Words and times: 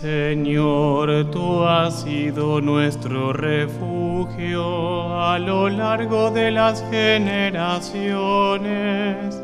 Señor, 0.00 1.28
tú 1.32 1.64
has 1.64 2.02
sido 2.02 2.60
nuestro 2.60 3.32
refugio 3.32 5.20
a 5.20 5.40
lo 5.40 5.68
largo 5.68 6.30
de 6.30 6.52
las 6.52 6.84
generaciones, 6.88 9.42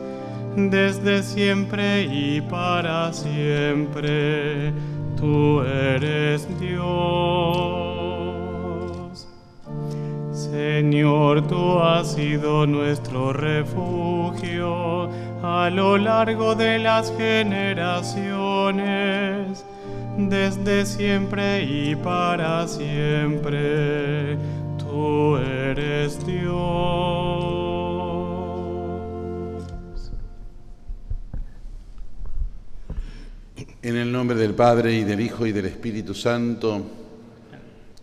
desde 0.54 1.24
siempre 1.24 2.04
y 2.04 2.40
para 2.40 3.12
siempre. 3.12 4.72
Tú 5.16 5.60
eres 5.62 6.46
Dios. 6.60 6.86
Señor, 10.30 11.48
tú 11.48 11.80
has 11.80 12.14
sido 12.14 12.64
nuestro 12.64 13.32
refugio 13.32 15.10
a 15.42 15.68
lo 15.68 15.98
largo 15.98 16.54
de 16.54 16.78
las 16.78 17.12
generaciones 17.16 19.64
desde 20.18 20.86
siempre 20.86 21.64
y 21.64 21.96
para 21.96 22.66
siempre. 22.68 24.36
Tú 24.78 25.36
eres 25.36 26.24
Dios. 26.24 26.54
En 33.82 33.96
el 33.96 34.10
nombre 34.10 34.36
del 34.38 34.54
Padre 34.54 34.94
y 34.94 35.04
del 35.04 35.20
Hijo 35.20 35.46
y 35.46 35.52
del 35.52 35.66
Espíritu 35.66 36.14
Santo, 36.14 36.86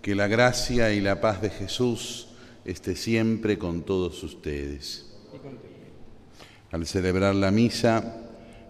que 0.01 0.13
la 0.13 0.27
gracia 0.27 0.93
y 0.93 1.01
la 1.01 1.19
paz 1.21 1.41
de 1.41 1.49
Jesús 1.49 2.27
esté 2.65 2.95
siempre 2.95 3.57
con 3.57 3.81
todos 3.81 4.21
ustedes. 4.23 5.07
Al 6.71 6.85
celebrar 6.85 7.35
la 7.35 7.51
misa, 7.51 8.20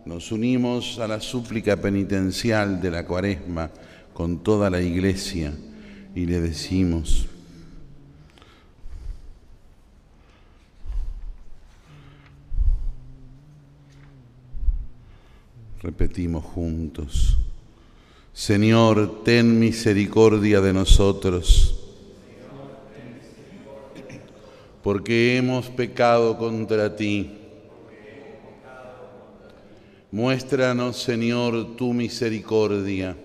nos 0.06 0.32
unimos 0.32 1.00
a 1.00 1.08
la 1.08 1.20
súplica 1.20 1.78
penitencial 1.78 2.82
de 2.82 2.92
la 2.92 3.06
cuaresma 3.06 3.70
con 4.14 4.40
toda 4.40 4.70
la 4.70 4.82
iglesia 4.82 5.54
y 6.16 6.26
le 6.26 6.42
decimos, 6.42 7.28
repetimos 15.82 16.44
juntos, 16.44 17.38
Señor, 18.34 19.24
ten 19.24 19.60
misericordia 19.60 20.62
de 20.62 20.74
nosotros, 20.74 21.78
porque 24.82 25.38
hemos 25.38 25.70
pecado 25.70 26.38
contra 26.38 26.96
ti 26.96 27.41
Muéstranos, 30.12 30.98
Señor, 30.98 31.78
tu 31.78 31.94
misericordia 31.94 33.16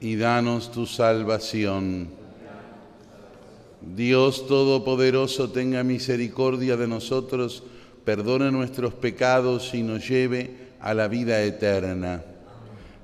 y 0.00 0.16
danos 0.16 0.72
tu 0.72 0.86
salvación. 0.86 2.08
Dios 3.82 4.46
Todopoderoso, 4.46 5.50
tenga 5.50 5.84
misericordia 5.84 6.74
de 6.76 6.88
nosotros, 6.88 7.62
perdone 8.06 8.50
nuestros 8.50 8.94
pecados 8.94 9.74
y 9.74 9.82
nos 9.82 10.08
lleve 10.08 10.56
a 10.80 10.94
la 10.94 11.06
vida 11.06 11.42
eterna. 11.42 12.24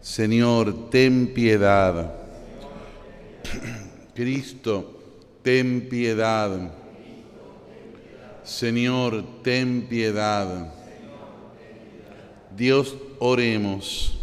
Señor, 0.01 0.89
ten 0.89 1.35
piedad. 1.35 2.15
Cristo, 4.15 5.01
ten 5.43 5.87
piedad. 5.91 6.71
Señor, 8.43 9.23
ten 9.43 9.87
piedad. 9.87 10.80
Dios, 12.57 12.97
oremos. 13.19 14.19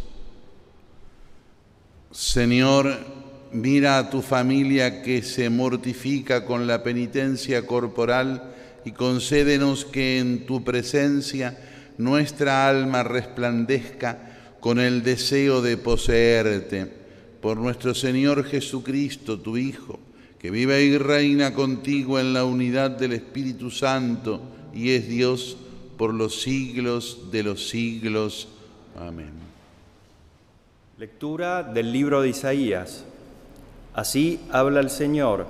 Señor, 2.12 2.98
mira 3.52 3.98
a 3.98 4.10
tu 4.10 4.22
familia 4.22 5.02
que 5.02 5.22
se 5.22 5.50
mortifica 5.50 6.46
con 6.46 6.68
la 6.68 6.84
penitencia 6.84 7.66
corporal 7.66 8.54
y 8.86 8.92
concédenos 8.92 9.86
que 9.86 10.20
en 10.20 10.46
tu 10.46 10.64
presencia 10.64 11.58
nuestra 11.98 12.68
alma 12.68 13.04
resplandezca 13.04 14.20
con 14.60 14.80
el 14.80 15.04
deseo 15.04 15.62
de 15.62 15.78
poseerte. 15.78 16.92
Por 17.42 17.58
nuestro 17.58 17.94
Señor 17.94 18.44
Jesucristo, 18.46 19.40
tu 19.40 19.58
Hijo, 19.58 20.00
que 20.40 20.52
vive 20.52 20.84
y 20.84 20.98
reina 20.98 21.54
contigo 21.54 22.20
en 22.20 22.34
la 22.34 22.46
unidad 22.46 22.92
del 22.92 23.14
Espíritu 23.14 23.72
Santo 23.72 24.42
y 24.74 24.92
es 24.92 25.08
Dios 25.08 25.58
por 25.98 26.14
los 26.14 26.42
siglos 26.42 27.32
de 27.32 27.44
los 27.44 27.70
siglos. 27.70 28.48
Amén. 28.98 29.32
Lectura 30.98 31.64
del 31.64 31.92
libro 31.92 32.22
de 32.22 32.30
Isaías. 32.30 33.04
Así 33.94 34.40
habla 34.52 34.80
el 34.80 34.92
Señor, 34.92 35.48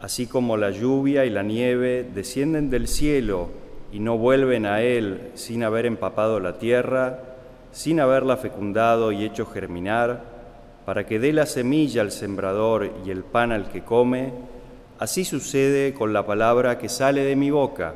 así 0.00 0.26
como 0.26 0.56
la 0.56 0.70
lluvia 0.70 1.24
y 1.24 1.30
la 1.30 1.42
nieve 1.42 2.06
descienden 2.14 2.68
del 2.68 2.86
cielo 2.86 3.48
y 3.92 3.98
no 3.98 4.18
vuelven 4.18 4.66
a 4.66 4.82
Él 4.82 5.30
sin 5.34 5.62
haber 5.62 5.86
empapado 5.86 6.38
la 6.38 6.58
tierra, 6.58 7.20
sin 7.72 8.00
haberla 8.00 8.36
fecundado 8.36 9.10
y 9.10 9.24
hecho 9.24 9.46
germinar, 9.46 10.34
para 10.84 11.06
que 11.06 11.18
dé 11.18 11.32
la 11.32 11.46
semilla 11.46 12.02
al 12.02 12.12
sembrador 12.12 12.90
y 13.06 13.10
el 13.10 13.24
pan 13.24 13.52
al 13.52 13.70
que 13.70 13.84
come, 13.84 14.32
así 14.98 15.24
sucede 15.24 15.94
con 15.94 16.12
la 16.12 16.26
palabra 16.26 16.76
que 16.76 16.90
sale 16.90 17.24
de 17.24 17.36
mi 17.36 17.50
boca 17.50 17.94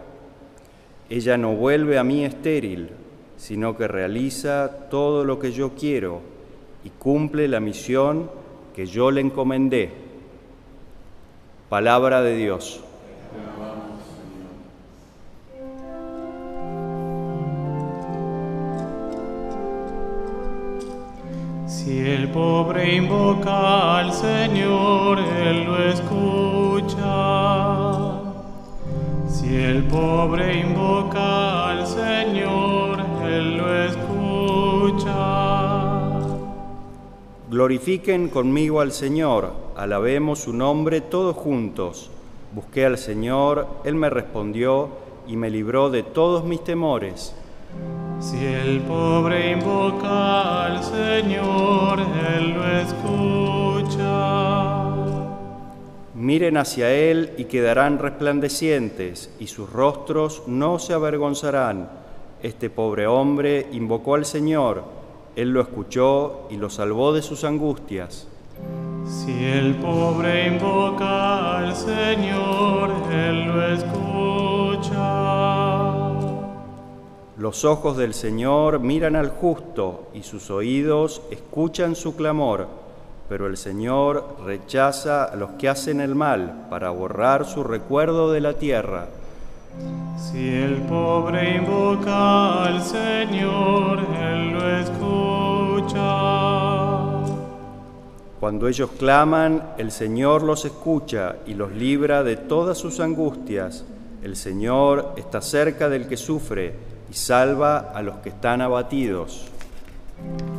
ella 1.10 1.38
no 1.38 1.54
vuelve 1.54 1.98
a 1.98 2.04
mí 2.04 2.24
estéril, 2.24 2.90
sino 3.36 3.76
que 3.76 3.88
realiza 3.88 4.88
todo 4.90 5.24
lo 5.24 5.38
que 5.38 5.52
yo 5.52 5.70
quiero 5.74 6.20
y 6.84 6.90
cumple 6.90 7.48
la 7.48 7.60
misión 7.60 8.30
que 8.74 8.86
yo 8.86 9.10
le 9.10 9.20
encomendé. 9.20 9.90
Palabra 11.68 12.22
de 12.22 12.36
Dios. 12.36 12.80
Si 21.66 21.98
el 21.98 22.28
pobre 22.28 22.96
invoca 22.96 23.98
al 23.98 24.12
Señor, 24.12 25.18
Él 25.20 25.64
lo 25.64 25.78
escucha. 25.78 26.47
El 29.68 29.84
pobre 29.84 30.60
invoca 30.60 31.68
al 31.68 31.86
Señor, 31.86 33.00
Él 33.22 33.58
lo 33.58 33.84
escucha. 33.84 35.18
Glorifiquen 37.50 38.30
conmigo 38.30 38.80
al 38.80 38.92
Señor, 38.92 39.52
alabemos 39.76 40.38
su 40.38 40.54
nombre 40.54 41.02
todos 41.02 41.36
juntos. 41.36 42.10
Busqué 42.54 42.86
al 42.86 42.96
Señor, 42.96 43.66
Él 43.84 43.94
me 43.94 44.08
respondió 44.08 44.88
y 45.26 45.36
me 45.36 45.50
libró 45.50 45.90
de 45.90 46.02
todos 46.02 46.44
mis 46.44 46.64
temores. 46.64 47.34
Si 48.20 48.42
el 48.42 48.80
pobre 48.80 49.52
invoca 49.52 50.64
al 50.64 50.82
Señor, 50.82 52.00
Él 52.34 52.54
lo 52.54 52.66
escucha. 52.66 53.67
Miren 56.18 56.56
hacia 56.56 56.90
Él 56.92 57.32
y 57.38 57.44
quedarán 57.44 58.00
resplandecientes, 58.00 59.32
y 59.38 59.46
sus 59.46 59.72
rostros 59.72 60.42
no 60.48 60.80
se 60.80 60.92
avergonzarán. 60.92 61.88
Este 62.42 62.70
pobre 62.70 63.06
hombre 63.06 63.68
invocó 63.70 64.16
al 64.16 64.24
Señor, 64.24 64.82
Él 65.36 65.50
lo 65.52 65.60
escuchó 65.60 66.48
y 66.50 66.56
lo 66.56 66.70
salvó 66.70 67.12
de 67.12 67.22
sus 67.22 67.44
angustias. 67.44 68.26
Si 69.06 69.44
el 69.44 69.76
pobre 69.76 70.48
invoca 70.48 71.58
al 71.58 71.76
Señor, 71.76 72.90
Él 73.12 73.44
lo 73.46 73.64
escucha. 73.68 74.98
Los 77.36 77.64
ojos 77.64 77.96
del 77.96 78.12
Señor 78.12 78.80
miran 78.80 79.14
al 79.14 79.28
justo 79.30 80.08
y 80.12 80.24
sus 80.24 80.50
oídos 80.50 81.22
escuchan 81.30 81.94
su 81.94 82.16
clamor 82.16 82.87
pero 83.28 83.46
el 83.46 83.56
Señor 83.56 84.36
rechaza 84.44 85.24
a 85.24 85.36
los 85.36 85.50
que 85.52 85.68
hacen 85.68 86.00
el 86.00 86.14
mal 86.14 86.66
para 86.70 86.90
borrar 86.90 87.44
su 87.44 87.62
recuerdo 87.62 88.32
de 88.32 88.40
la 88.40 88.54
tierra. 88.54 89.06
Si 90.16 90.48
el 90.48 90.76
pobre 90.82 91.56
invoca 91.56 92.64
al 92.64 92.82
Señor, 92.82 94.00
Él 94.18 94.52
lo 94.52 94.78
escucha. 94.78 95.98
Cuando 98.40 98.66
ellos 98.68 98.90
claman, 98.98 99.74
el 99.78 99.90
Señor 99.90 100.42
los 100.42 100.64
escucha 100.64 101.36
y 101.46 101.54
los 101.54 101.72
libra 101.72 102.22
de 102.22 102.36
todas 102.36 102.78
sus 102.78 102.98
angustias. 103.00 103.84
El 104.22 104.36
Señor 104.36 105.14
está 105.16 105.40
cerca 105.40 105.88
del 105.88 106.08
que 106.08 106.16
sufre 106.16 106.74
y 107.10 107.14
salva 107.14 107.92
a 107.94 108.02
los 108.02 108.16
que 108.16 108.30
están 108.30 108.60
abatidos. 108.60 109.48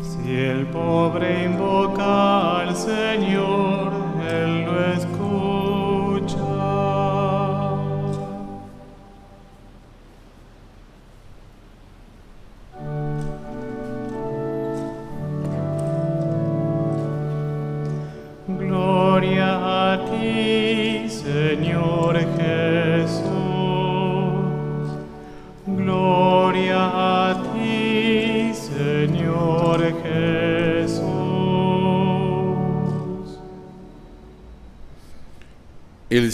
Si 0.02 0.36
el 0.36 0.68
pobre 0.68 1.46
invoca 1.46 2.62
al 2.62 2.76
Señor, 2.76 3.92
Él 4.30 4.66
lo 4.66 4.94
escucha. 4.94 5.69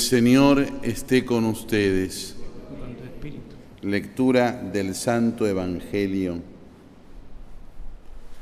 Señor 0.05 0.67
esté 0.83 1.25
con 1.25 1.45
ustedes. 1.45 2.35
Lectura 3.81 4.51
del 4.51 4.93
Santo 4.93 5.47
Evangelio 5.47 6.43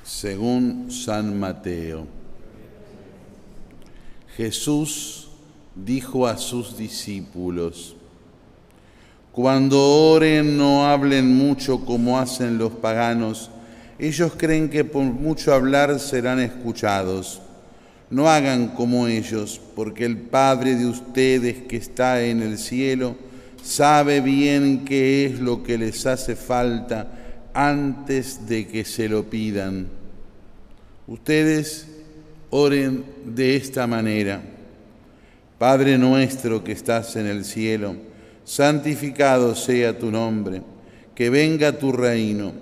según 0.04 0.92
San 0.92 1.39
Mateo. 1.39 2.06
Jesús 4.36 5.30
dijo 5.74 6.27
a 6.27 6.36
sus 6.36 6.75
discípulos, 6.75 7.95
Cuando 9.31 9.80
oren 9.80 10.57
no 10.57 10.86
hablen 10.86 11.33
mucho 11.33 11.86
como 11.86 12.19
hacen 12.19 12.57
los 12.57 12.74
paganos, 12.74 13.50
ellos 13.98 14.33
creen 14.36 14.69
que 14.69 14.83
por 14.83 15.04
mucho 15.04 15.54
hablar 15.54 15.98
serán 16.01 16.42
escuchados. 16.42 17.42
No 18.13 18.30
hagan 18.30 18.68
como 18.68 19.07
ellos, 19.07 19.60
porque 19.75 20.06
el 20.06 20.18
Padre 20.18 20.75
de 20.75 20.86
ustedes 20.86 21.63
que 21.63 21.77
está 21.77 22.24
en 22.24 22.44
el 22.44 22.60
cielo 22.60 23.15
sabe 23.63 24.21
bien 24.21 24.86
qué 24.86 25.25
es 25.25 25.39
lo 25.39 25.63
que 25.63 25.80
les 25.80 26.06
hace 26.06 26.36
falta 26.36 27.07
antes 27.56 28.48
de 28.48 28.68
que 28.68 28.86
se 28.86 29.10
lo 29.10 29.24
pidan. 29.31 29.88
Ustedes 31.07 31.88
oren 32.51 33.04
de 33.25 33.56
esta 33.56 33.88
manera. 33.88 34.44
Padre 35.57 35.98
nuestro 35.98 36.63
que 36.63 36.74
estás 36.74 37.15
en 37.15 37.25
el 37.25 37.44
cielo, 37.44 37.95
santificado 38.44 39.56
sea 39.56 39.98
tu 39.98 40.12
nombre, 40.12 40.62
que 41.15 41.31
venga 41.31 41.80
tu 41.80 41.92
reino, 41.92 42.54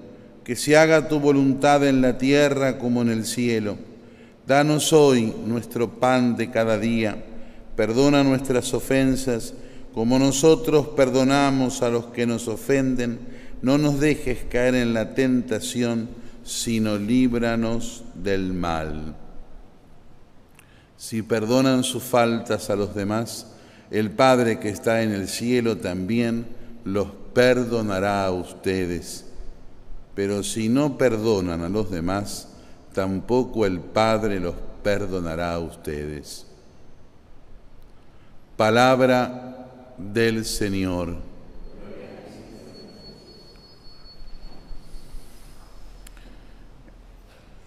que 0.45 0.55
se 0.55 0.77
haga 0.77 1.09
tu 1.09 1.19
voluntad 1.19 1.85
en 1.85 2.01
la 2.01 2.17
tierra 2.17 2.77
como 2.77 3.01
en 3.01 3.09
el 3.09 3.25
cielo. 3.25 3.90
Danos 4.51 4.91
hoy 4.91 5.33
nuestro 5.45 5.89
pan 5.91 6.35
de 6.35 6.51
cada 6.51 6.77
día, 6.77 7.23
perdona 7.77 8.21
nuestras 8.21 8.73
ofensas 8.73 9.53
como 9.93 10.19
nosotros 10.19 10.89
perdonamos 10.89 11.81
a 11.81 11.89
los 11.89 12.07
que 12.07 12.25
nos 12.25 12.49
ofenden, 12.49 13.17
no 13.61 13.77
nos 13.77 14.01
dejes 14.01 14.39
caer 14.49 14.75
en 14.75 14.93
la 14.93 15.13
tentación, 15.13 16.09
sino 16.43 16.97
líbranos 16.97 18.03
del 18.13 18.51
mal. 18.51 19.15
Si 20.97 21.21
perdonan 21.21 21.85
sus 21.85 22.03
faltas 22.03 22.69
a 22.69 22.75
los 22.75 22.93
demás, 22.93 23.53
el 23.89 24.11
Padre 24.11 24.59
que 24.59 24.67
está 24.67 25.01
en 25.01 25.13
el 25.13 25.29
cielo 25.29 25.77
también 25.77 26.45
los 26.83 27.07
perdonará 27.33 28.25
a 28.25 28.31
ustedes. 28.31 29.27
Pero 30.13 30.43
si 30.43 30.67
no 30.67 30.97
perdonan 30.97 31.61
a 31.61 31.69
los 31.69 31.89
demás, 31.89 32.50
tampoco 32.93 33.65
el 33.65 33.79
Padre 33.79 34.39
los 34.39 34.55
perdonará 34.83 35.53
a 35.53 35.59
ustedes. 35.59 36.45
Palabra 38.57 39.93
del 39.97 40.45
Señor. 40.45 41.15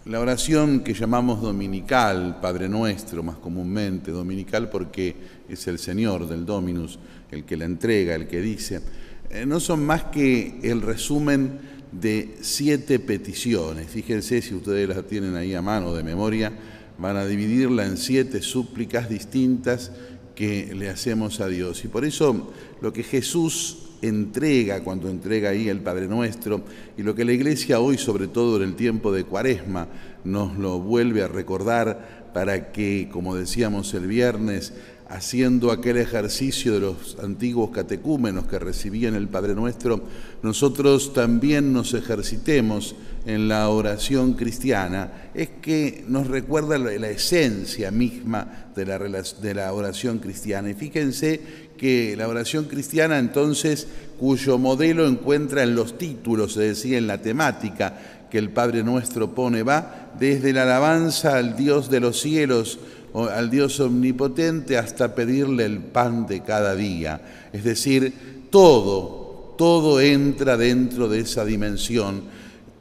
La 0.07 0.21
oración 0.21 0.81
que 0.81 0.93
llamamos 0.93 1.41
dominical, 1.41 2.39
Padre 2.43 2.69
Nuestro, 2.69 3.23
más 3.23 3.37
comúnmente, 3.37 4.11
dominical 4.11 4.69
porque 4.69 5.17
es 5.49 5.67
el 5.67 5.79
Señor 5.79 6.29
del 6.29 6.45
Dominus, 6.45 6.99
el 7.31 7.45
que 7.45 7.57
la 7.57 7.65
entrega, 7.65 8.15
el 8.15 8.29
que 8.29 8.43
dice, 8.43 8.83
eh, 9.31 9.47
no 9.47 9.61
son 9.61 9.85
más 9.85 10.05
que 10.05 10.61
el 10.63 10.83
resumen 10.83 11.59
de 12.01 12.37
siete 12.41 12.99
peticiones. 12.99 13.89
Fíjense 13.89 14.43
si 14.43 14.55
ustedes 14.55 14.89
las 14.89 15.07
tienen 15.07 15.37
ahí 15.37 15.55
a 15.55 15.63
mano 15.63 15.95
de 15.95 16.03
memoria, 16.03 16.53
van 16.99 17.17
a 17.17 17.27
dividirla 17.27 17.87
en 17.87 17.97
siete 17.97 18.43
súplicas 18.43 19.09
distintas 19.09 19.93
que 20.35 20.75
le 20.75 20.89
hacemos 20.89 21.41
a 21.41 21.49
Dios. 21.49 21.85
Y 21.85 21.89
por 21.89 22.05
eso 22.05 22.53
lo 22.81 22.93
que 22.93 23.03
Jesús 23.03 23.79
entrega 24.03 24.83
cuando 24.83 25.09
entrega 25.09 25.51
ahí 25.51 25.69
el 25.69 25.81
Padre 25.81 26.09
Nuestro 26.09 26.63
y 26.97 27.03
lo 27.03 27.15
que 27.15 27.25
la 27.25 27.33
Iglesia 27.33 27.81
hoy, 27.81 27.97
sobre 27.97 28.29
todo 28.29 28.57
en 28.57 28.69
el 28.69 28.75
tiempo 28.75 29.13
de 29.13 29.25
Cuaresma, 29.25 29.89
nos 30.25 30.57
lo 30.59 30.79
vuelve 30.81 31.23
a 31.23 31.29
recordar 31.29 32.31
para 32.35 32.73
que, 32.73 33.09
como 33.11 33.37
decíamos 33.37 33.95
el 33.95 34.07
viernes, 34.07 34.73
haciendo 35.15 35.71
aquel 35.71 35.97
ejercicio 35.99 36.75
de 36.75 36.81
los 36.81 37.17
antiguos 37.23 37.71
catecúmenos 37.71 38.47
que 38.47 38.59
recibían 38.59 39.15
el 39.15 39.29
Padre 39.29 39.55
Nuestro, 39.55 40.03
nosotros 40.43 41.13
también 41.13 41.73
nos 41.73 41.95
ejercitemos 41.95 42.97
en 43.25 43.47
la 43.47 43.69
oración 43.69 44.35
cristiana, 44.35 45.31
es 45.33 45.51
que 45.63 46.05
nos 46.09 46.27
recuerda 46.27 46.79
la 46.79 47.09
esencia 47.09 47.93
misma 47.93 48.73
de 48.75 49.55
la, 49.55 49.73
oración 49.73 50.19
cristiana. 50.19 50.71
Y 50.71 50.75
fíjense 50.75 51.41
que 51.79 52.17
la 52.17 52.27
oración 52.27 52.65
cristiana 52.65 53.19
entonces, 53.19 53.87
cuyo 54.19 54.59
modelo 54.59 55.07
encuentra 55.07 55.63
en 55.63 55.77
los 55.77 55.97
títulos, 55.97 56.57
es 56.57 56.77
decir, 56.77 56.95
en 56.97 57.07
la 57.07 57.23
temática 57.23 58.27
que 58.33 58.39
el 58.39 58.51
Padre 58.51 58.83
Nuestro 58.83 59.33
pone, 59.33 59.63
va 59.63 60.11
desde 60.19 60.53
la 60.53 60.65
alabanza 60.65 61.37
al 61.37 61.57
Dios 61.57 61.89
de 61.89 62.01
los 62.01 62.21
cielos, 62.21 62.81
al 63.15 63.51
Dios 63.51 63.81
omnipotente, 63.81 64.77
hasta 64.77 65.15
pedirle 65.15 65.65
el 65.65 65.79
pan 65.79 66.27
de 66.27 66.43
cada 66.43 66.75
día. 66.75 67.21
Es 67.53 67.65
decir, 67.65 68.13
todo, 68.51 69.55
todo 69.57 70.01
entra 70.01 70.57
dentro 70.57 71.09
de 71.09 71.21
esa 71.21 71.45
dimensión 71.45 72.23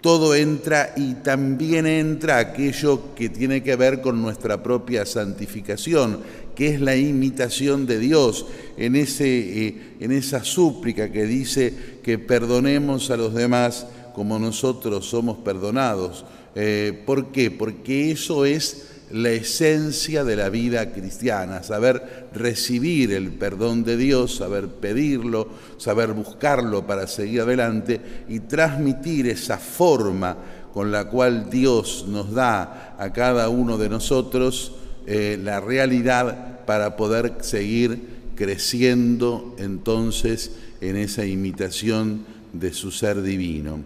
todo 0.03 0.35
entra 0.35 0.91
y 0.97 1.13
también 1.13 1.87
entra 1.87 2.37
aquello 2.37 3.15
que 3.15 3.29
tiene 3.29 3.63
que 3.63 3.77
ver 3.77 4.01
con 4.01 4.21
nuestra 4.21 4.61
propia 4.61 5.05
santificación, 5.05 6.19
que 6.55 6.73
es 6.73 6.81
la 6.81 6.97
imitación 6.97 7.85
de 7.85 7.99
Dios 7.99 8.45
en, 8.75 8.97
ese, 8.97 9.67
eh, 9.67 9.95
en 10.01 10.11
esa 10.11 10.43
súplica 10.43 11.09
que 11.09 11.23
dice 11.23 11.73
que 12.03 12.19
perdonemos 12.19 13.11
a 13.11 13.17
los 13.17 13.33
demás 13.33 13.87
como 14.13 14.37
nosotros 14.39 15.05
somos 15.05 15.37
perdonados. 15.37 16.25
Eh, 16.53 17.01
¿Por 17.05 17.31
qué? 17.31 17.49
Porque 17.49 18.11
eso 18.11 18.43
es 18.43 18.89
la 19.13 19.29
esencia 19.29 20.23
de 20.23 20.35
la 20.35 20.49
vida 20.49 20.91
cristiana, 20.91 21.61
saber 21.61 22.29
recibir 22.33 23.13
el 23.13 23.29
perdón 23.31 23.83
de 23.83 23.95
Dios, 23.95 24.37
saber 24.37 24.67
pedirlo, 24.67 25.47
saber 25.77 26.13
buscarlo 26.13 26.87
para 26.87 27.05
seguir 27.05 27.41
adelante 27.41 28.01
y 28.27 28.39
transmitir 28.39 29.27
esa 29.27 29.59
forma 29.59 30.35
con 30.73 30.91
la 30.91 31.09
cual 31.09 31.51
Dios 31.51 32.05
nos 32.07 32.33
da 32.33 32.95
a 32.97 33.13
cada 33.13 33.49
uno 33.49 33.77
de 33.77 33.87
nosotros 33.87 34.73
eh, 35.05 35.39
la 35.41 35.59
realidad 35.59 36.65
para 36.65 36.97
poder 36.97 37.35
seguir 37.41 38.13
creciendo 38.35 39.55
entonces 39.59 40.53
en 40.81 40.95
esa 40.95 41.23
imitación 41.23 42.25
de 42.51 42.73
su 42.73 42.89
ser 42.89 43.21
divino. 43.21 43.81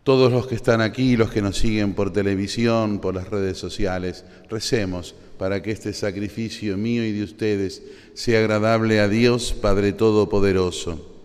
Todos 0.03 0.31
los 0.31 0.45
que 0.45 0.53
están 0.53 0.81
aquí, 0.81 1.17
los 1.17 1.31
que 1.31 1.41
nos 1.41 1.57
siguen 1.57 1.95
por 1.95 2.13
televisión, 2.13 2.99
por 2.99 3.15
las 3.15 3.27
redes 3.31 3.57
sociales, 3.57 4.25
recemos 4.47 5.15
para 5.39 5.63
que 5.63 5.71
este 5.71 5.91
sacrificio 5.91 6.77
mío 6.77 7.03
y 7.03 7.13
de 7.13 7.23
ustedes 7.23 7.81
sea 8.13 8.39
agradable 8.41 8.99
a 8.99 9.07
Dios 9.07 9.53
Padre 9.53 9.91
Todopoderoso. 9.91 11.15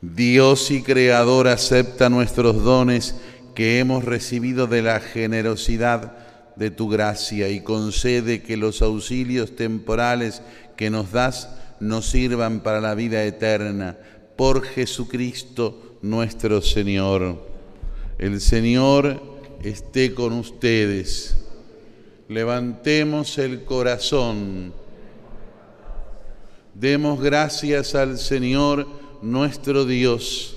Dios 0.00 0.70
y 0.70 0.82
Creador 0.82 1.48
acepta 1.48 2.08
nuestros 2.08 2.62
dones 2.62 3.16
que 3.54 3.78
hemos 3.78 4.04
recibido 4.04 4.66
de 4.66 4.82
la 4.82 5.00
generosidad 5.00 6.16
de 6.56 6.70
tu 6.70 6.88
gracia 6.88 7.48
y 7.48 7.60
concede 7.60 8.42
que 8.42 8.56
los 8.56 8.82
auxilios 8.82 9.56
temporales 9.56 10.42
que 10.76 10.90
nos 10.90 11.12
das 11.12 11.48
nos 11.80 12.06
sirvan 12.06 12.60
para 12.60 12.80
la 12.80 12.94
vida 12.94 13.24
eterna. 13.24 13.96
Por 14.36 14.62
Jesucristo 14.64 15.98
nuestro 16.02 16.62
Señor. 16.62 17.46
El 18.18 18.40
Señor 18.40 19.20
esté 19.62 20.14
con 20.14 20.32
ustedes. 20.32 21.36
Levantemos 22.28 23.38
el 23.38 23.64
corazón. 23.64 24.72
Demos 26.74 27.20
gracias 27.20 27.94
al 27.94 28.18
Señor 28.18 28.86
nuestro 29.20 29.84
Dios. 29.84 30.56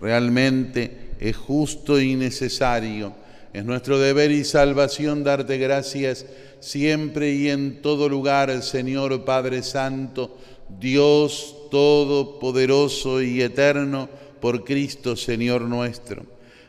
Realmente 0.00 1.07
es 1.18 1.36
justo 1.36 2.00
y 2.00 2.14
necesario. 2.14 3.12
Es 3.52 3.64
nuestro 3.64 3.98
deber 3.98 4.30
y 4.30 4.44
salvación 4.44 5.24
darte 5.24 5.58
gracias 5.58 6.26
siempre 6.60 7.32
y 7.32 7.48
en 7.48 7.82
todo 7.82 8.08
lugar, 8.08 8.62
Señor 8.62 9.24
Padre 9.24 9.62
Santo, 9.62 10.36
Dios 10.80 11.54
Todopoderoso 11.70 13.22
y 13.22 13.42
Eterno, 13.42 14.08
por 14.40 14.64
Cristo 14.64 15.16
Señor 15.16 15.62
nuestro, 15.62 16.24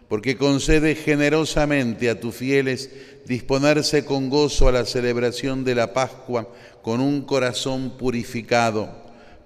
porque 0.07 0.37
concede 0.37 0.95
generosamente 0.95 2.09
a 2.09 2.19
tus 2.19 2.35
fieles 2.35 2.89
disponerse 3.25 4.05
con 4.05 4.29
gozo 4.29 4.67
a 4.67 4.71
la 4.71 4.85
celebración 4.85 5.63
de 5.63 5.75
la 5.75 5.93
Pascua 5.93 6.47
con 6.81 6.99
un 6.99 7.21
corazón 7.21 7.97
purificado, 7.97 8.89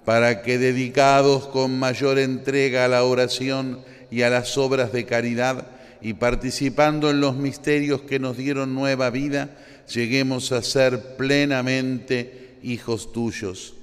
para 0.06 0.42
que 0.42 0.58
dedicados 0.58 1.48
con 1.48 1.78
mayor 1.78 2.20
entrega 2.20 2.86
a 2.86 2.90
la 2.90 3.04
oración 3.04 3.80
y 4.14 4.22
a 4.22 4.30
las 4.30 4.60
obras 4.60 4.92
de 4.94 5.08
caridad 5.08 5.66
y 6.00 6.14
participando 6.14 7.10
en 7.10 7.20
los 7.20 7.36
misterios 7.36 8.02
que 8.02 8.20
nos 8.20 8.38
dieron 8.38 8.76
nueva 8.76 9.10
vida, 9.10 9.50
lleguemos 9.92 10.52
a 10.52 10.62
ser 10.62 11.16
plenamente 11.18 12.60
hijos 12.62 13.12
tuyos. 13.12 13.74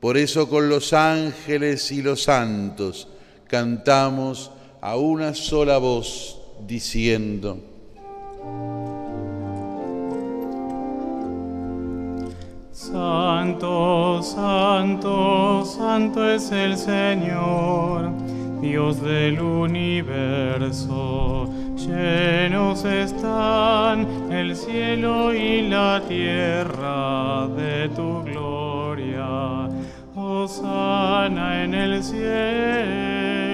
Por 0.00 0.16
eso 0.16 0.48
con 0.48 0.70
los 0.70 0.94
ángeles 0.94 1.92
y 1.92 2.00
los 2.00 2.22
santos 2.22 3.08
cantamos 3.46 4.52
a 4.80 4.96
una 4.96 5.34
sola 5.34 5.76
voz 5.76 6.40
diciendo, 6.66 7.58
Santo, 12.72 14.22
santo, 14.22 15.64
santo 15.66 16.30
es 16.30 16.50
el 16.52 16.78
Señor, 16.78 18.23
Dios 18.64 19.00
del 19.02 19.40
universo. 19.42 20.32
Llenos 21.76 22.82
están 22.86 24.32
el 24.32 24.56
cielo 24.56 25.34
y 25.34 25.68
la 25.68 26.00
tierra 26.08 27.46
de 27.48 27.90
tu 27.90 28.22
gloria. 28.22 29.68
Osana 30.16 31.64
en 31.64 31.74
el 31.74 32.02
cielo. 32.02 33.53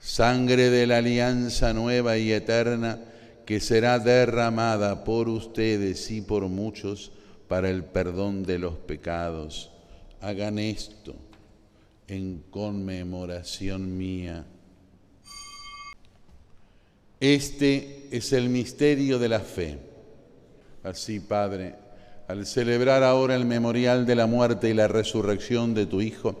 sangre 0.00 0.70
de 0.70 0.86
la 0.86 0.98
alianza 0.98 1.72
nueva 1.72 2.18
y 2.18 2.32
eterna 2.32 2.98
que 3.44 3.60
será 3.60 3.98
derramada 3.98 5.04
por 5.04 5.28
ustedes 5.28 6.10
y 6.10 6.22
por 6.22 6.48
muchos 6.48 7.12
para 7.46 7.68
el 7.68 7.84
perdón 7.84 8.42
de 8.42 8.58
los 8.58 8.76
pecados. 8.76 9.70
Hagan 10.20 10.58
esto 10.58 11.14
en 12.08 12.42
conmemoración 12.50 13.96
mía. 13.96 14.44
Este 17.20 18.08
es 18.10 18.32
el 18.32 18.48
misterio 18.48 19.18
de 19.18 19.28
la 19.28 19.40
fe. 19.40 19.78
Así, 20.82 21.20
Padre, 21.20 21.74
al 22.28 22.46
celebrar 22.46 23.02
ahora 23.02 23.36
el 23.36 23.44
memorial 23.44 24.06
de 24.06 24.14
la 24.14 24.26
muerte 24.26 24.70
y 24.70 24.74
la 24.74 24.88
resurrección 24.88 25.74
de 25.74 25.86
tu 25.86 26.00
Hijo, 26.00 26.40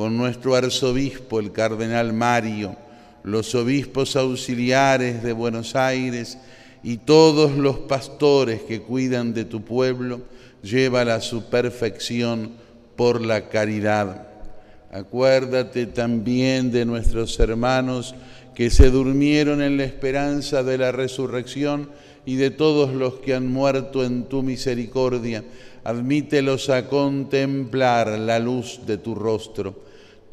con 0.00 0.16
nuestro 0.16 0.54
arzobispo, 0.54 1.40
el 1.40 1.52
cardenal 1.52 2.14
Mario, 2.14 2.74
los 3.22 3.54
obispos 3.54 4.16
auxiliares 4.16 5.22
de 5.22 5.34
Buenos 5.34 5.76
Aires 5.76 6.38
y 6.82 6.96
todos 6.96 7.52
los 7.58 7.80
pastores 7.80 8.62
que 8.62 8.80
cuidan 8.80 9.34
de 9.34 9.44
tu 9.44 9.60
pueblo, 9.62 10.22
llévala 10.62 11.16
a 11.16 11.20
su 11.20 11.50
perfección 11.50 12.52
por 12.96 13.20
la 13.20 13.50
caridad. 13.50 14.26
Acuérdate 14.90 15.84
también 15.84 16.72
de 16.72 16.86
nuestros 16.86 17.38
hermanos 17.38 18.14
que 18.54 18.70
se 18.70 18.88
durmieron 18.88 19.60
en 19.60 19.76
la 19.76 19.84
esperanza 19.84 20.62
de 20.62 20.78
la 20.78 20.92
resurrección 20.92 21.90
y 22.24 22.36
de 22.36 22.50
todos 22.50 22.94
los 22.94 23.16
que 23.16 23.34
han 23.34 23.48
muerto 23.48 24.02
en 24.02 24.24
tu 24.24 24.42
misericordia. 24.42 25.44
Admítelos 25.84 26.70
a 26.70 26.86
contemplar 26.88 28.18
la 28.18 28.38
luz 28.38 28.80
de 28.86 28.96
tu 28.96 29.14
rostro. 29.14 29.89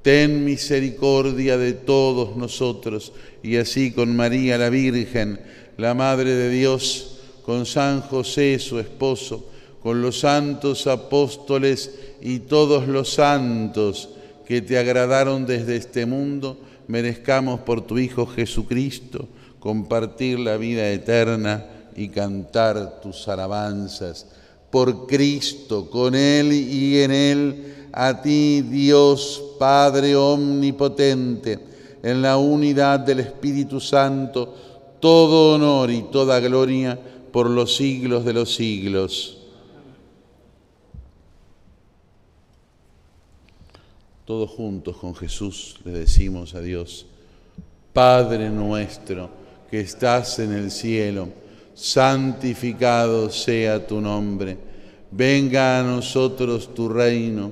Ten 0.07 0.45
misericordia 0.45 1.57
de 1.57 1.73
todos 1.73 2.37
nosotros 2.37 3.11
y 3.43 3.57
así 3.57 3.91
con 3.91 4.15
María 4.15 4.57
la 4.57 4.69
Virgen, 4.69 5.37
la 5.75 5.93
Madre 5.95 6.33
de 6.33 6.49
Dios, 6.49 7.17
con 7.43 7.65
San 7.65 7.99
José 7.99 8.57
su 8.59 8.79
esposo, 8.79 9.49
con 9.83 10.01
los 10.01 10.21
santos 10.21 10.87
apóstoles 10.87 11.91
y 12.21 12.39
todos 12.39 12.87
los 12.87 13.15
santos 13.15 14.07
que 14.47 14.61
te 14.61 14.77
agradaron 14.77 15.45
desde 15.45 15.75
este 15.75 16.05
mundo, 16.05 16.57
merezcamos 16.87 17.59
por 17.59 17.85
tu 17.85 17.97
Hijo 17.97 18.25
Jesucristo 18.27 19.27
compartir 19.59 20.39
la 20.39 20.55
vida 20.55 20.89
eterna 20.89 21.65
y 21.97 22.07
cantar 22.07 23.01
tus 23.01 23.27
alabanzas. 23.27 24.27
Por 24.71 25.05
Cristo, 25.05 25.89
con 25.89 26.15
Él 26.15 26.53
y 26.53 27.01
en 27.01 27.11
Él, 27.11 27.73
a 27.91 28.21
ti 28.21 28.61
Dios 28.61 29.43
Padre 29.57 30.15
Omnipotente, 30.15 31.59
en 32.03 32.21
la 32.21 32.37
unidad 32.37 32.99
del 32.99 33.21
Espíritu 33.21 33.79
Santo, 33.79 34.53
todo 34.99 35.55
honor 35.55 35.91
y 35.91 36.03
toda 36.03 36.39
gloria 36.39 36.99
por 37.31 37.49
los 37.49 37.75
siglos 37.75 38.25
de 38.25 38.33
los 38.33 38.55
siglos. 38.55 39.37
Todos 44.25 44.49
juntos 44.49 44.97
con 44.97 45.15
Jesús 45.15 45.79
le 45.85 45.91
decimos 45.91 46.53
a 46.53 46.61
Dios, 46.61 47.05
Padre 47.93 48.49
nuestro 48.49 49.29
que 49.71 49.79
estás 49.79 50.39
en 50.39 50.51
el 50.53 50.71
cielo, 50.71 51.29
santificado 51.73 53.29
sea 53.29 53.85
tu 53.85 54.01
nombre, 54.01 54.57
venga 55.11 55.79
a 55.79 55.83
nosotros 55.83 56.73
tu 56.73 56.89
reino, 56.89 57.51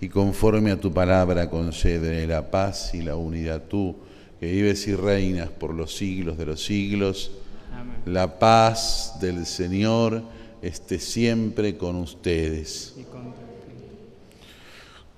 Y 0.00 0.08
conforme 0.08 0.70
a 0.70 0.80
tu 0.80 0.92
palabra 0.92 1.50
concede 1.50 2.26
la 2.26 2.50
paz 2.50 2.94
y 2.94 3.02
la 3.02 3.16
unidad 3.16 3.64
tú, 3.68 3.96
que 4.38 4.50
vives 4.50 4.86
y 4.86 4.94
reinas 4.94 5.48
por 5.50 5.74
los 5.74 5.96
siglos 5.96 6.38
de 6.38 6.46
los 6.46 6.64
siglos. 6.64 7.32
La 8.06 8.38
paz 8.38 9.18
del 9.20 9.44
Señor 9.44 10.22
esté 10.62 10.98
siempre 10.98 11.76
con 11.76 11.96
ustedes. 11.96 12.94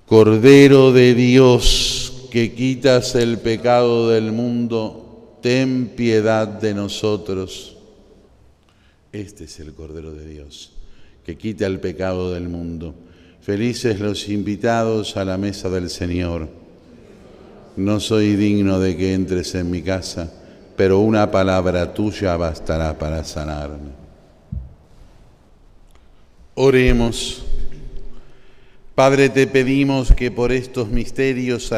Cordero 0.07 0.93
de 0.93 1.14
Dios, 1.14 2.27
que 2.31 2.53
quitas 2.55 3.14
el 3.14 3.38
pecado 3.38 4.09
del 4.09 4.33
mundo, 4.33 5.37
ten 5.40 5.93
piedad 5.95 6.49
de 6.49 6.75
nosotros. 6.75 7.77
Este 9.12 9.45
es 9.45 9.61
el 9.61 9.73
Cordero 9.73 10.12
de 10.12 10.27
Dios, 10.27 10.73
que 11.25 11.37
quita 11.37 11.66
el 11.66 11.81
pecado 11.81 12.33
del 12.33 12.49
mundo. 12.49 12.95
Felices 13.42 14.00
los 14.00 14.29
invitados 14.29 15.16
a 15.16 15.24
la 15.24 15.38
mesa 15.38 15.70
del 15.70 15.88
Señor. 15.88 16.48
No 17.74 17.98
soy 17.98 18.37
digno 18.37 18.79
de 18.79 18.98
que 18.98 19.14
entres 19.14 19.55
en 19.55 19.70
mi 19.70 19.81
casa, 19.81 20.31
pero 20.76 20.98
una 20.98 21.31
palabra 21.31 21.94
tuya 21.94 22.37
bastará 22.37 22.98
para 22.98 23.24
sanarme. 23.24 23.92
Oremos. 26.55 27.42
Padre, 28.94 29.31
te 29.31 29.46
pedimos 29.46 30.12
que 30.12 30.31
por 30.31 30.53
estos 30.53 30.90
misterios 30.90 31.72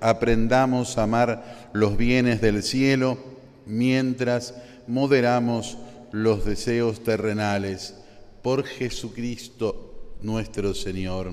aprendamos 0.00 0.96
a 0.96 1.02
amar 1.02 1.68
los 1.74 1.98
bienes 1.98 2.40
del 2.40 2.62
cielo 2.62 3.18
mientras 3.66 4.54
moderamos 4.86 5.76
los 6.10 6.46
deseos 6.46 7.04
terrenales. 7.04 7.96
Por 8.40 8.64
Jesucristo 8.64 9.91
nuestro 10.22 10.74
Señor. 10.74 11.32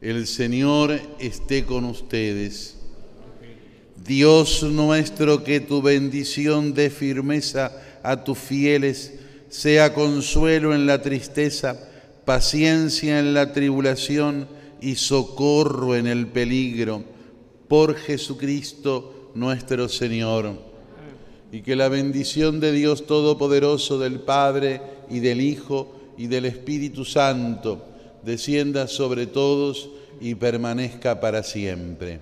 El 0.00 0.26
Señor 0.26 1.00
esté 1.18 1.64
con 1.64 1.84
ustedes. 1.84 2.76
Dios 4.06 4.62
nuestro, 4.62 5.42
que 5.42 5.60
tu 5.60 5.82
bendición 5.82 6.72
dé 6.72 6.88
firmeza 6.88 7.72
a 8.02 8.22
tus 8.22 8.38
fieles, 8.38 9.14
sea 9.48 9.92
consuelo 9.92 10.74
en 10.74 10.86
la 10.86 11.02
tristeza, 11.02 11.88
paciencia 12.24 13.18
en 13.18 13.34
la 13.34 13.52
tribulación 13.52 14.48
y 14.80 14.94
socorro 14.94 15.96
en 15.96 16.06
el 16.06 16.28
peligro 16.28 17.02
por 17.66 17.96
Jesucristo 17.96 19.32
nuestro 19.34 19.88
Señor. 19.88 20.68
Y 21.50 21.62
que 21.62 21.76
la 21.76 21.88
bendición 21.88 22.60
de 22.60 22.72
Dios 22.72 23.06
Todopoderoso, 23.06 23.98
del 23.98 24.20
Padre 24.20 24.80
y 25.10 25.20
del 25.20 25.40
Hijo 25.40 25.97
y 26.18 26.26
del 26.26 26.44
Espíritu 26.44 27.04
Santo, 27.04 27.86
descienda 28.22 28.88
sobre 28.88 29.26
todos 29.26 29.88
y 30.20 30.34
permanezca 30.34 31.20
para 31.20 31.42
siempre. 31.42 32.20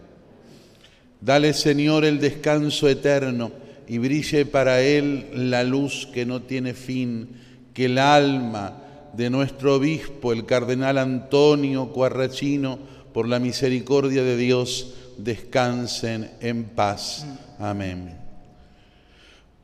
Dale, 1.21 1.55
Señor, 1.55 2.05
el 2.05 2.21
descanso 2.21 2.89
eterno 2.89 3.51
y 3.89 3.99
brille 3.99 4.47
para 4.47 4.83
él 4.83 5.27
la 5.33 5.65
luz 5.65 6.09
que 6.13 6.27
no 6.27 6.43
tiene 6.43 6.75
fin, 6.75 7.29
que 7.73 7.87
el 7.87 7.99
alma 7.99 8.83
de 9.15 9.31
nuestro 9.31 9.77
obispo, 9.77 10.33
el 10.33 10.45
cardenal 10.45 10.99
Antonio 10.99 11.93
Cuarrachino, 11.93 12.79
por 13.15 13.29
la 13.29 13.39
misericordia 13.39 14.23
de 14.23 14.37
Dios, 14.37 14.93
descansen 15.17 16.31
en 16.41 16.65
paz. 16.65 17.27
Amén. 17.59 18.15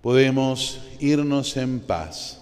Podemos 0.01 0.81
irnos 1.01 1.57
en 1.59 1.81
paz. 1.81 2.42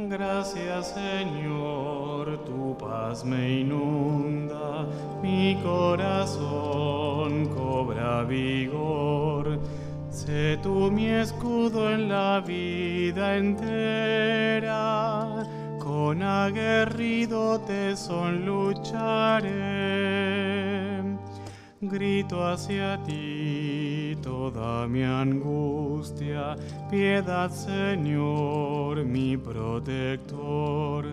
Gracias 0.00 0.94
Señor, 0.94 2.44
tu 2.44 2.78
paz 2.78 3.24
me 3.24 3.58
inunda, 3.62 4.86
mi 5.20 5.58
corazón 5.60 7.46
cobra 7.46 8.22
vigor 8.22 9.58
Sé 10.08 10.58
tú 10.62 10.90
mi 10.90 11.06
escudo 11.06 11.90
en 11.90 12.08
la 12.08 12.40
vida 12.40 13.36
entera, 13.36 14.66
con 15.78 16.22
aguerrido 16.22 17.60
son 17.96 18.44
lucharé. 18.46 20.37
Grito 21.80 22.44
hacia 22.44 22.98
ti, 23.06 24.16
toda 24.20 24.88
mi 24.88 25.04
angustia. 25.04 26.56
Piedad, 26.90 27.50
Señor, 27.52 29.04
mi 29.04 29.36
protector. 29.36 31.06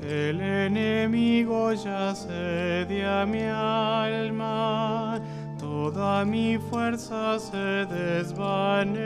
El 0.00 0.40
enemigo 0.40 1.74
ya 1.74 2.14
sedia 2.14 3.26
mi 3.26 3.42
alma, 3.42 5.20
toda 5.58 6.24
mi 6.24 6.56
fuerza 6.56 7.38
se 7.38 7.84
desvaneció. 7.84 8.96